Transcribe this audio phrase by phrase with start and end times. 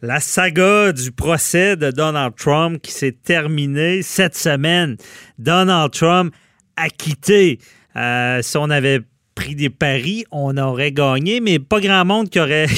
[0.00, 4.96] La saga du procès de Donald Trump qui s'est terminée cette semaine.
[5.40, 6.32] Donald Trump
[6.76, 7.58] acquitté.
[7.96, 9.00] Euh, si on avait
[9.34, 12.68] pris des paris, on aurait gagné, mais pas grand monde qui aurait,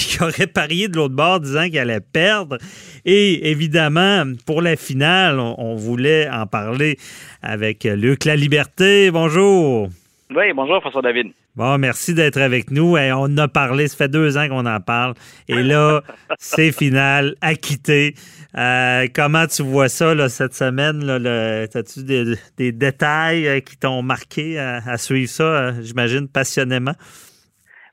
[0.54, 2.56] parié de l'autre bord disant qu'il allait perdre.
[3.04, 6.96] Et évidemment, pour la finale, on, on voulait en parler
[7.42, 9.10] avec Luc La Liberté.
[9.10, 9.90] Bonjour.
[10.34, 11.32] Oui, bonjour François David.
[11.56, 12.96] Bon, merci d'être avec nous.
[12.96, 15.14] Et on en a parlé, ça fait deux ans qu'on en parle.
[15.48, 16.02] Et là,
[16.38, 18.14] c'est final, acquitté.
[18.56, 21.08] Euh, comment tu vois ça là, cette semaine?
[21.74, 26.94] As-tu des, des, détails euh, qui t'ont marqué à, à, suivre ça, euh, j'imagine, passionnément?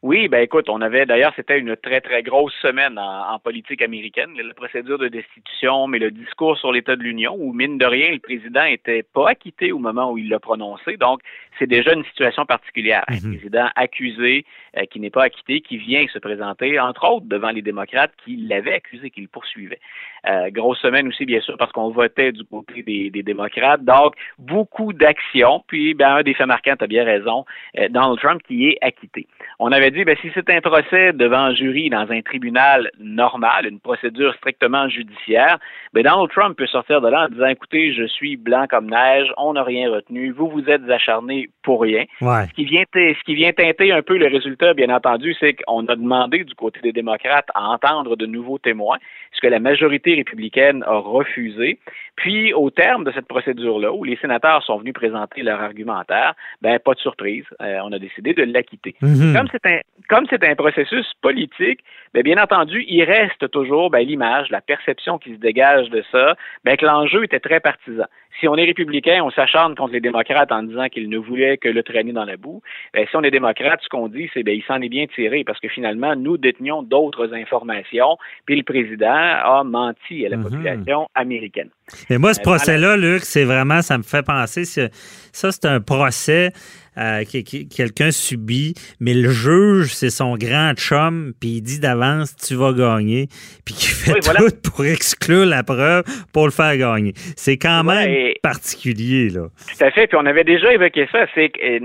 [0.03, 3.81] Oui, ben écoute, on avait d'ailleurs, c'était une très, très grosse semaine en, en, politique
[3.81, 7.85] américaine, la procédure de destitution, mais le discours sur l'État de l'Union, où mine de
[7.85, 10.97] rien, le président était pas acquitté au moment où il l'a prononcé.
[10.97, 11.21] Donc,
[11.57, 13.03] c'est déjà une situation particulière.
[13.07, 13.37] Un mm-hmm.
[13.37, 14.45] président accusé
[14.77, 18.35] euh, qui n'est pas acquitté, qui vient se présenter, entre autres, devant les démocrates qui
[18.35, 19.79] l'avaient accusé, qui le poursuivaient.
[20.27, 23.83] Euh, grosse semaine aussi, bien sûr, parce qu'on votait du côté des, des démocrates.
[23.83, 25.63] Donc, beaucoup d'actions.
[25.67, 27.45] Puis, ben, un des faits marquants, tu as bien raison,
[27.77, 29.27] euh, Donald Trump qui est acquitté.
[29.59, 33.67] On avait dit, ben, si c'est un procès devant un jury dans un tribunal normal,
[33.67, 35.57] une procédure strictement judiciaire,
[35.93, 39.27] ben, Donald Trump peut sortir de là en disant, écoutez, je suis blanc comme neige,
[39.37, 42.05] on n'a rien retenu, vous vous êtes acharné pour rien.
[42.21, 42.47] Ouais.
[42.47, 45.85] Ce, qui vient ce qui vient teinter un peu le résultat, bien entendu, c'est qu'on
[45.87, 48.97] a demandé du côté des démocrates à entendre de nouveaux témoins,
[49.33, 51.79] ce que la majorité républicaine a refusé.
[52.15, 56.79] Puis, au terme de cette procédure-là, où les sénateurs sont venus présenter leur argumentaire, ben
[56.79, 58.95] pas de surprise, euh, on a décidé de l'acquitter.
[59.01, 59.09] Mhm.
[59.09, 59.35] Mm -hmm.
[59.35, 59.76] Comme c'est un
[60.09, 61.79] comme c'est un processus politique,
[62.13, 66.35] bien, bien entendu, il reste toujours ben, l'image, la perception qui se dégage de ça,
[66.63, 68.05] ben, que l'enjeu était très partisan.
[68.39, 71.67] Si on est républicain, on s'acharne contre les démocrates en disant qu'ils ne voulaient que
[71.69, 72.61] le traîner dans la boue.
[72.93, 75.43] Ben, si on est démocrate, ce qu'on dit, c'est ben, il s'en est bien tiré
[75.43, 80.43] parce que finalement, nous détenions d'autres informations, puis le président a menti à la Mhm.
[80.43, 81.69] population américaine.
[82.09, 85.79] Mais moi, ce Euh, procès-là, Luc, c'est vraiment, ça me fait penser, ça, c'est un
[85.81, 86.51] procès
[86.97, 91.79] euh, que, que quelqu'un subit, mais le juge, c'est son grand chum, puis il dit
[91.79, 93.29] d'avance, tu vas gagner,
[93.65, 93.75] puis
[94.13, 96.03] fait Oui, tout pour exclure la preuve
[96.33, 97.13] pour le faire gagner.
[97.35, 99.47] C'est quand même particulier, là.
[99.77, 100.07] Tout à fait.
[100.07, 101.25] Puis on avait déjà évoqué ça.
[101.35, 101.79] C'est euh,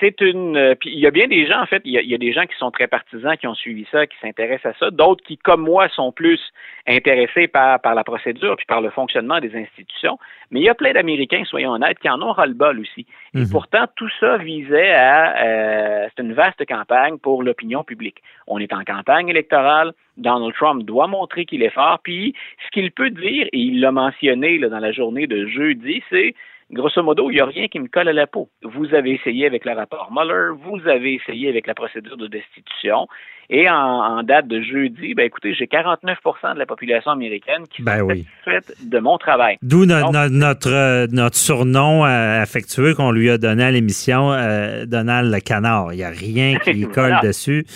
[0.00, 0.56] c'est une.
[0.56, 2.14] euh, Puis il y a bien des gens, en fait, il y, a, il y
[2.14, 4.90] a des gens qui sont très partisans, qui ont suivi ça, qui s'intéressent à ça.
[4.90, 6.40] D'autres qui, comme moi, sont plus
[6.86, 10.18] intéressés par, par la procédure puis par le fonctionnement des institutions.
[10.50, 13.06] Mais il y a plein d'Américains, soyons honnêtes, qui en ont ras-le-bol aussi.
[13.34, 13.50] Et Mhm.
[13.50, 15.44] pourtant, tout ça visait à.
[15.44, 18.18] euh, c'est une vaste campagne pour l'opinion publique.
[18.46, 19.92] On est en campagne électorale.
[20.16, 21.98] Donald Trump doit montrer qu'il est fort.
[22.02, 26.02] Puis, ce qu'il peut dire, et il l'a mentionné là, dans la journée de jeudi,
[26.10, 26.34] c'est
[26.72, 28.48] grosso modo, il n'y a rien qui me colle à la peau.
[28.62, 33.06] Vous avez essayé avec le rapport Mueller, vous avez essayé avec la procédure de destitution,
[33.50, 37.82] et en, en date de jeudi, ben écoutez, j'ai 49% de la population américaine qui
[37.82, 38.24] Ben sont oui.
[38.44, 39.58] satisfaite de mon travail.
[39.62, 43.70] D'où no- Donc- no- notre, euh, notre surnom euh, affectueux qu'on lui a donné à
[43.70, 45.92] l'émission, euh, Donald le canard.
[45.92, 47.66] Il n'y a rien qui colle dessus.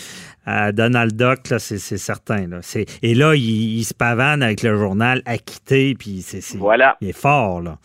[0.73, 2.47] Donald Duck, c'est, certain.
[2.49, 2.61] Là.
[3.03, 6.97] Et là, il, il se pavane avec le journal acquitté, puis c'est, Voilà.
[7.01, 7.61] il est fort.
[7.61, 7.77] Là.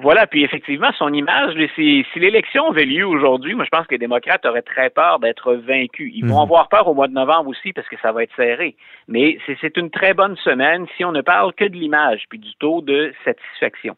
[0.00, 3.94] Voilà, puis effectivement, son image, si, si l'élection avait lieu aujourd'hui, moi je pense que
[3.96, 6.12] les démocrates auraient très peur d'être vaincus.
[6.14, 6.42] Ils vont Mhm.
[6.42, 8.76] avoir peur au mois de novembre aussi parce que ça va être serré.
[9.08, 12.38] Mais c'est c'est une très bonne semaine si on ne parle que de l'image puis
[12.38, 13.96] du taux de satisfaction.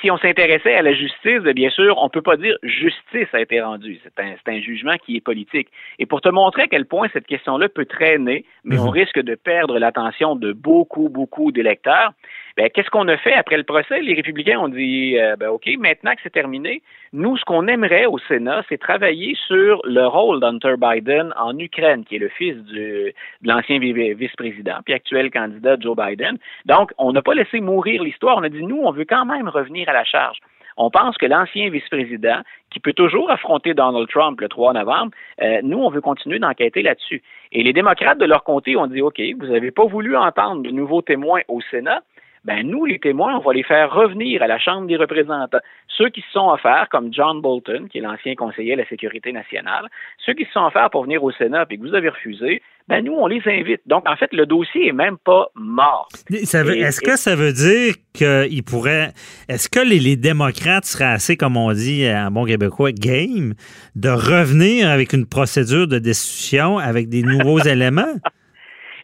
[0.00, 3.40] Si on s'intéressait à la justice, bien sûr, on ne peut pas dire justice a
[3.40, 3.98] été rendue.
[4.04, 5.68] C'est un, jugement qui est politique.
[5.98, 8.86] Et pour te montrer à quel point cette question-là peut traîner, mais Mhm.
[8.86, 12.12] on risque de perdre l'attention de beaucoup, beaucoup d'électeurs,
[12.58, 14.00] ben, qu'est-ce qu'on a fait après le procès?
[14.00, 16.82] Les républicains ont dit, euh, ben, OK, maintenant que c'est terminé,
[17.12, 22.04] nous, ce qu'on aimerait au Sénat, c'est travailler sur le rôle d'Hunter Biden en Ukraine,
[22.04, 23.12] qui est le fils de
[23.44, 26.36] l'ancien vi- vice-président, puis actuel candidat Joe Biden.
[26.66, 28.38] Donc, on n'a pas laissé mourir l'histoire.
[28.38, 30.38] On a dit, nous, on veut quand même revenir à la charge.
[30.76, 32.40] On pense que l'ancien vice-président,
[32.70, 36.82] qui peut toujours affronter Donald Trump le 3 novembre, euh, nous, on veut continuer d'enquêter
[36.82, 37.22] là-dessus.
[37.52, 40.70] Et les démocrates, de leur côté, ont dit, OK, vous n'avez pas voulu entendre de
[40.70, 42.02] nouveaux témoins au Sénat,
[42.44, 45.58] ben nous, les témoins, on va les faire revenir à la Chambre des représentants.
[45.88, 49.32] Ceux qui se sont offerts, comme John Bolton, qui est l'ancien conseiller à la sécurité
[49.32, 49.86] nationale,
[50.24, 53.04] ceux qui se sont offerts pour venir au Sénat et que vous avez refusé, ben
[53.04, 53.82] nous, on les invite.
[53.86, 56.08] Donc, en fait, le dossier est même pas mort.
[56.30, 59.12] Est-ce que ça veut dire qu'il pourrait.
[59.48, 63.52] Est-ce que les, les démocrates seraient assez, comme on dit en bon québécois, game,
[63.94, 68.14] de revenir avec une procédure de destitution avec des nouveaux éléments?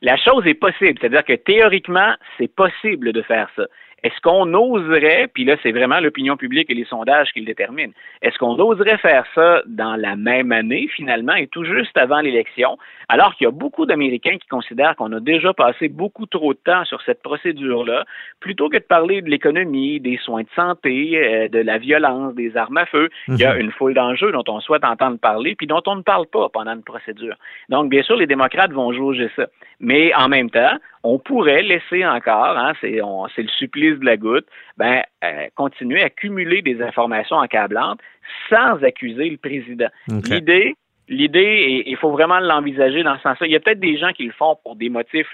[0.04, 3.64] La chose est possible, c'est-à-dire que théoriquement, c'est possible de faire ça.
[4.04, 7.92] Est-ce qu'on oserait, puis là c'est vraiment l'opinion publique et les sondages qui le déterminent,
[8.22, 12.78] est-ce qu'on oserait faire ça dans la même année finalement et tout juste avant l'élection,
[13.08, 16.58] alors qu'il y a beaucoup d'Américains qui considèrent qu'on a déjà passé beaucoup trop de
[16.58, 18.04] temps sur cette procédure-là,
[18.40, 22.56] plutôt que de parler de l'économie, des soins de santé, euh, de la violence, des
[22.56, 23.60] armes à feu, il y a mhm.
[23.60, 26.74] une foule d'enjeux dont on souhaite entendre parler, puis dont on ne parle pas pendant
[26.74, 27.36] une procédure.
[27.70, 29.46] Donc, bien sûr, les démocrates vont jauger ça.
[29.80, 34.46] Mais en même temps, on pourrait laisser encore, hein, c'est, le supplice de la goutte,
[34.78, 38.00] ben, euh, continuer à cumuler des informations accablantes
[38.48, 39.88] sans accuser le président.
[40.08, 40.74] L'idée,
[41.08, 43.46] L'idée, il faut vraiment l'envisager dans ce sens-là.
[43.46, 45.26] Il y a peut-être des gens qui le font pour des motifs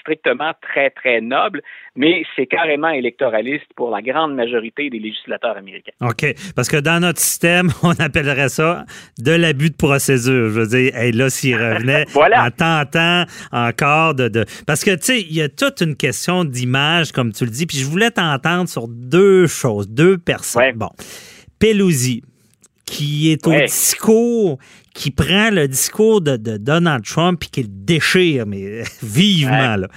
[0.00, 1.62] strictement très, très nobles,
[1.94, 5.92] mais c'est carrément électoraliste pour la grande majorité des législateurs américains.
[6.00, 6.26] OK.
[6.56, 8.84] Parce que dans notre système, on appellerait ça
[9.18, 10.48] de l'abus de procédure.
[10.48, 12.06] Je veux dire, là, s'il revenait
[12.36, 14.44] en tentant encore de, de...
[14.66, 17.66] Parce que, tu sais, il y a toute une question d'image, comme tu le dis,
[17.66, 20.72] puis je voulais t'entendre sur deux choses, deux personnes.
[20.74, 20.90] Bon.
[21.60, 22.22] Pelosi,
[22.84, 24.58] qui est au discours,
[24.94, 29.76] qui prend le discours de, Donald Trump et qui le déchire, mais vivement.
[29.76, 29.88] Là.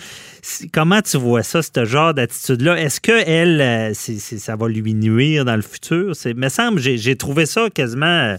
[0.74, 2.80] Comment tu vois ça, ce genre d'attitude-là?
[2.80, 6.14] Est-ce que elle, euh, ça va lui nuire dans le futur?
[6.26, 8.38] Il me semble, j'ai trouvé ça quasiment euh,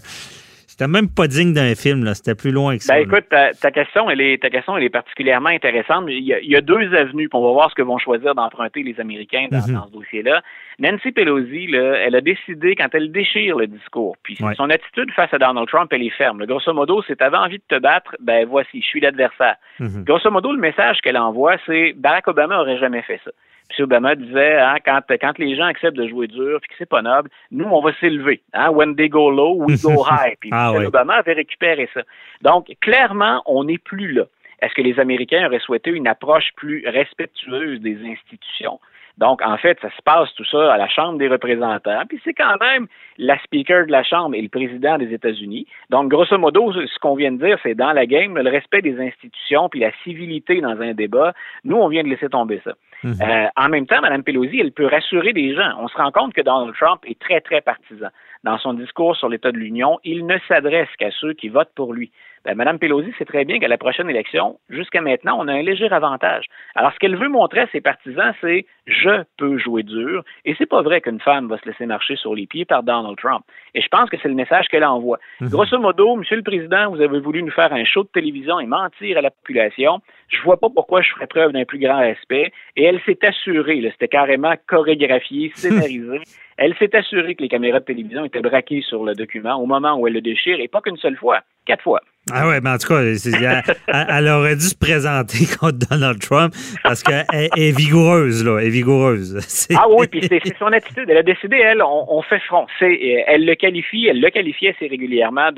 [0.79, 2.13] c'était même pas digne d'un film, là.
[2.13, 2.93] C'était plus loin que ça.
[2.93, 6.05] Ben, écoute, ta, question, elle est, ta question, elle est particulièrement intéressante.
[6.07, 8.97] Il y, a, deux avenues, puis on va voir ce que vont choisir d'emprunter les
[8.97, 9.83] Américains dans, mhm.
[9.87, 10.41] ce dossier-là.
[10.79, 15.33] Nancy Pelosi, là, elle a décidé, quand elle déchire le discours, puis son attitude face
[15.33, 16.45] à Donald Trump, elle est ferme.
[16.45, 19.57] grosso modo, c'est t'avais envie de te battre, ben voici, je suis l'adversaire.
[19.81, 20.05] Mhm.
[20.05, 23.31] Grosso modo, le message qu'elle envoie, c'est Barack Obama aurait jamais fait ça.
[23.77, 23.83] M.
[23.83, 27.01] Obama disait, hein, quand, quand les gens acceptent de jouer dur, puis que c'est pas
[27.01, 28.41] noble, nous, on va s'élever.
[28.53, 30.35] Hein, when they go low, we go high.
[30.39, 32.01] Puis ah, Obama avait récupéré ça.
[32.41, 34.25] Donc, clairement, on n'est plus là.
[34.61, 38.79] Est-ce que les Américains auraient souhaité une approche plus respectueuse des institutions?
[39.19, 42.03] Donc, en fait, ça se passe tout ça à la Chambre des représentants.
[42.07, 42.87] Puis c'est quand même
[43.17, 45.67] la speaker de la Chambre et le président des États-Unis.
[45.89, 48.97] Donc, grosso modo, ce qu'on vient de dire, c'est dans la game, le respect des
[48.99, 51.33] institutions puis la civilité dans un débat.
[51.65, 52.71] Nous, on vient de laisser tomber ça.
[53.03, 53.15] Mhm.
[53.21, 55.73] Euh, en même temps, Mme Pelosi, elle peut rassurer des gens.
[55.79, 58.07] On se rend compte que Donald Trump est très, très partisan.
[58.45, 61.93] Dans son discours sur l'État de l'Union, il ne s'adresse qu'à ceux qui votent pour
[61.93, 62.11] lui.
[62.45, 65.61] Ben, Mme Pelosi sait très bien qu'à la prochaine élection, jusqu'à maintenant, on a un
[65.61, 66.45] léger avantage.
[66.75, 70.23] Alors, ce qu'elle veut montrer à ses partisans, c'est je peux jouer dur.
[70.45, 73.17] Et c'est pas vrai qu'une femme va se laisser marcher sur les pieds par Donald
[73.17, 73.43] Trump.
[73.75, 75.19] Et je pense que c'est le message qu'elle envoie.
[75.41, 75.49] Mhm.
[75.49, 78.65] Grosso modo, Monsieur le Président, vous avez voulu nous faire un show de télévision et
[78.65, 79.99] mentir à la population.
[80.27, 82.51] Je vois pas pourquoi je ferais preuve d'un plus grand respect.
[82.75, 86.21] Et elle s'est assurée, c'était carrément chorégraphié, scénarisé.
[86.61, 89.95] Elle s'est assurée que les caméras de télévision étaient braquées sur le document au moment
[89.97, 92.01] où elle le déchire, et pas qu'une seule fois, quatre fois.
[92.31, 96.53] Ah ouais, mais en tout cas, elle, aurait dû se présenter contre Donald Trump
[96.83, 97.25] parce qu'elle
[97.55, 99.39] est vigoureuse, là, elle est vigoureuse.
[99.81, 101.05] Ah oui, puis c'est son attitude.
[101.09, 102.65] Elle a décidé, elle, on, fait front.
[102.81, 105.51] Elle le qualifie, elle le qualifiait assez régulièrement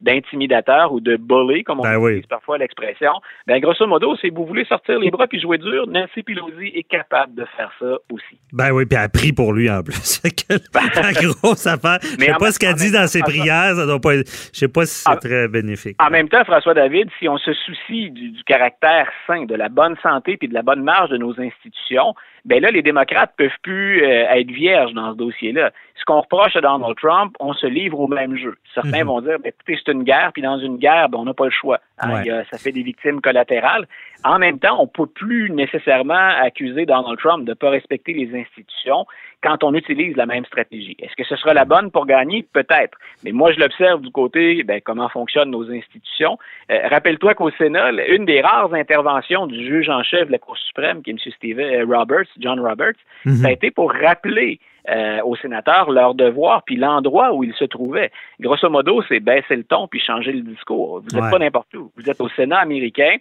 [0.00, 3.12] d'intimidateur ou de bully, comme on ben utilise parfois l'expression.
[3.46, 6.88] Ben, grosso modo, si vous voulez sortir les bras puis jouer dur, Nancy Pelosi est
[6.88, 8.40] capable de faire ça aussi.
[8.52, 10.20] Ben oui, puis elle a pris pour lui en plus.
[10.48, 11.98] la grosse affaire.
[12.02, 14.86] Je sais pas ce qu'elle dit dans ses prières, ça doit pas Je sais pas
[14.86, 15.16] si c'est ah.
[15.16, 15.96] très bénéfique.
[16.00, 19.96] En même temps, François David, si on se soucie du, caractère sain, de la bonne
[20.02, 22.14] santé puis de la bonne marge de nos institutions,
[22.44, 25.72] ben là, les démocrates peuvent plus euh, être vierges dans ce dossier-là.
[25.94, 28.56] Ce qu'on reproche à Donald Trump, on se livre au même jeu.
[28.74, 29.06] Certains mhm.
[29.06, 31.44] vont dire, ben, écoutez, c'est une guerre, puis dans une guerre, ben, on n'a pas
[31.44, 31.80] le choix.
[31.98, 32.22] Hein.
[32.50, 33.86] ça fait des victimes collatérales.
[34.24, 38.14] En même temps, on ne peut plus nécessairement accuser Donald Trump de ne pas respecter
[38.14, 39.06] les institutions
[39.42, 40.96] quand on utilise la même stratégie.
[41.00, 42.46] Est-ce que ce sera la bonne pour gagner?
[42.52, 42.98] Peut-être.
[43.24, 46.38] Mais moi, je l'observe du côté, ben, comment fonctionnent nos institutions.
[46.70, 50.56] Euh, rappelle-toi qu'au Sénat, une des rares interventions du juge en chef de la Cour
[50.58, 51.32] suprême, qui est M.
[51.36, 53.34] Steven Roberts, John Roberts, mhm.
[53.34, 57.64] ça a été pour rappeler euh, aux sénateurs leur devoir puis l'endroit où ils se
[57.64, 58.10] trouvaient.
[58.40, 61.00] Grosso modo, c'est baisser le ton puis changer le discours.
[61.00, 61.92] Vous n'êtes pas n'importe où.
[61.96, 63.16] Vous êtes au Sénat américain,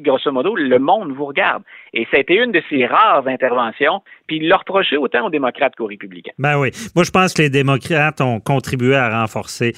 [0.00, 1.62] grosso modo, le monde vous regarde.
[1.92, 5.30] Et ça a été une de ces rares interventions, puis il l'a reproché autant aux
[5.30, 6.32] démocrates qu'aux républicains.
[6.38, 6.70] Ben oui.
[6.94, 9.72] Moi, je pense que les démocrates ont contribué à renforcer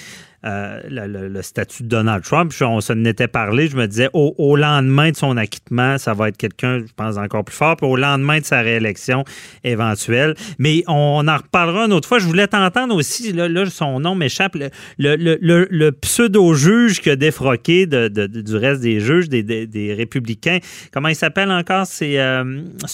[0.47, 2.53] euh, le, statut de Donald Trump.
[2.61, 3.67] on s'en était parlé.
[3.67, 7.45] Je me disais, au, lendemain de son acquittement, ça va être quelqu'un, je pense, encore
[7.45, 7.77] plus fort.
[7.77, 9.25] Puis au lendemain de sa réélection
[9.65, 10.35] éventuelle.
[10.59, 12.19] Mais on en reparlera une autre fois.
[12.19, 14.57] Je voulais t'entendre aussi, là, son nom m'échappe,
[14.99, 20.59] le, pseudo-juge qui a défroqué du reste des juges, des, républicains.
[20.93, 21.87] Comment il s'appelle encore?
[21.87, 22.45] C'est euh,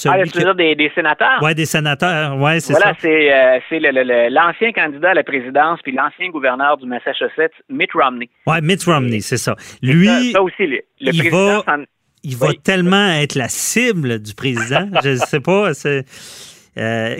[0.06, 1.40] ah, dire des, sénateurs?
[1.42, 2.37] Oui, des sénateurs.
[2.38, 7.41] Ouais, c'est voilà, c'est euh, l'ancien candidat à la présidence puis l'ancien gouverneur du Massachusetts
[7.68, 8.28] Mitt Romney.
[8.46, 9.56] Oui, Mitt Romney, c'est ça.
[9.82, 11.64] Lui, ça, aussi, le, il va,
[12.22, 14.88] il va tellement être la cible du président.
[15.02, 15.72] je ne sais pas.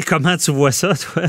[0.07, 1.25] comment tu vois ça, toi?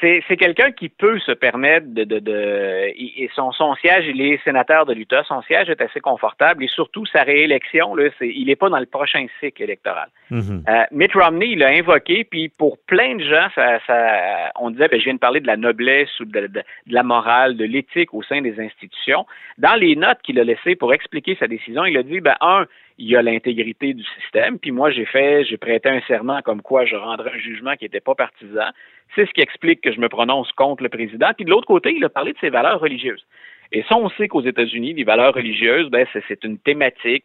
[0.00, 4.42] C'est quelqu'un qui peut se permettre de, de, de et son, son siège, il est
[4.44, 8.46] sénateur de l'Utah, son siège est assez confortable et surtout sa réélection, là, c'est, il
[8.46, 10.08] n'est pas dans le prochain cycle électoral.
[10.30, 10.62] Mm-hmm.
[10.68, 14.88] euh, Mitt Romney, il l'a invoqué, puis pour plein de gens, ça, ça on disait,
[14.88, 18.14] ben, je viens de parler de la noblesse ou de, de, la morale, de l'éthique
[18.14, 19.26] au sein des institutions.
[19.58, 22.66] Dans les notes qu'il a laissées pour expliquer sa décision, il a dit, ben, un,
[22.98, 24.58] il y a l'intégrité du système.
[24.58, 27.84] Puis moi, j'ai fait, j'ai prêté un serment comme quoi je rendrais un jugement qui
[27.84, 28.70] n'était pas partisan.
[29.14, 31.30] C'est ce qui explique que je me prononce contre le président.
[31.34, 33.24] Puis de l'autre côté, il a parlé de ses valeurs religieuses.
[33.70, 37.24] Et ça, on sait qu'aux États-Unis, les valeurs religieuses, ben, c'est une thématique,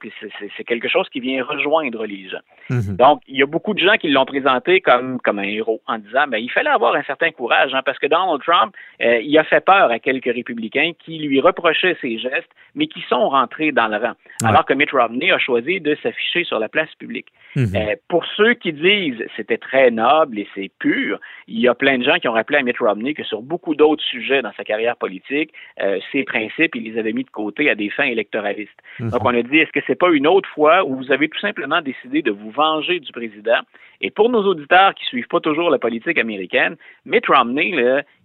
[0.57, 2.41] c'est quelque chose qui vient rejoindre les gens.
[2.69, 2.97] Mhm.
[2.97, 5.97] Donc, il y a beaucoup de gens qui l'ont présenté comme, comme un héros en
[5.99, 9.37] disant, ben, il fallait avoir un certain courage, hein, parce que Donald Trump, euh, il
[9.37, 13.71] a fait peur à quelques républicains qui lui reprochaient ses gestes, mais qui sont rentrés
[13.71, 14.13] dans le rang.
[14.43, 17.27] Alors que Mitt Romney a choisi de s'afficher sur la place publique.
[17.55, 17.67] Mhm.
[17.75, 21.99] euh, pour ceux qui disent c'était très noble et c'est pur, il y a plein
[21.99, 24.63] de gens qui ont rappelé à Mitt Romney que sur beaucoup d'autres sujets dans sa
[24.63, 25.99] carrière politique, euh,
[26.33, 28.79] principes, il les avait mis de côté à des fins électoralistes.
[28.99, 29.09] Mhm.
[29.11, 31.39] Donc, on a dit, est-ce que c'est pas une autre fois où vous avez tout
[31.39, 33.61] simplement décidé de vous venger du président?
[34.01, 36.75] Et pour nos auditeurs qui suivent pas toujours la politique américaine,
[37.05, 37.69] Mitt Romney,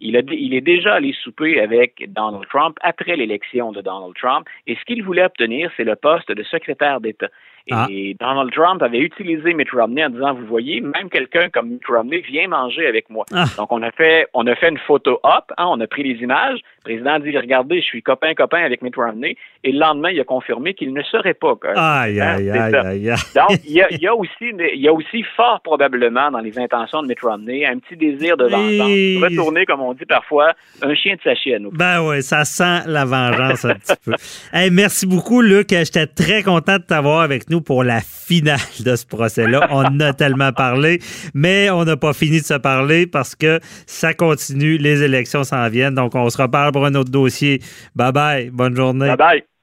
[0.00, 4.46] il, a, il est déjà allé souper avec Donald Trump après l'élection de Donald Trump.
[4.66, 7.28] Et ce qu'il voulait obtenir, c'est le poste de secrétaire d'État.
[7.70, 7.86] Ah.
[7.90, 11.86] Et Donald Trump avait utilisé Mitt Romney en disant, vous voyez, même quelqu'un comme Mitt
[11.86, 13.24] Romney vient manger avec moi.
[13.32, 13.44] Ah.
[13.56, 16.22] Donc, on a fait, on a fait une photo up, hein, on a pris les
[16.22, 16.60] images.
[16.78, 19.36] Le président dit, regardez, je suis copain-copain avec Mitt Romney.
[19.64, 21.54] Et le lendemain, il a confirmé qu'il ne serait pas.
[21.76, 24.92] Aïe, aïe, aïe, aïe, Donc, il y, a, il y, a, aussi, il y a
[24.92, 29.30] aussi fort probablement dans les intentions de Mitt Romney un petit désir de vengeance.
[29.30, 30.52] Retourner, comme on dit parfois,
[30.82, 31.68] un chien de sa chienne.
[31.72, 34.12] Ben oui, ça sent la vengeance un petit peu.
[34.52, 35.68] Hey, merci beaucoup, Luc.
[35.70, 39.68] J'étais très content de t'avoir avec nous pour la finale de ce procès-là.
[39.70, 41.00] On a tellement parlé,
[41.34, 45.68] mais on n'a pas fini de se parler parce que ça continue, les élections s'en
[45.68, 45.94] viennent.
[45.94, 47.60] Donc, on se reparle pour un autre dossier.
[47.94, 49.08] Bye bye, bonne journée.
[49.08, 49.57] Bye bye.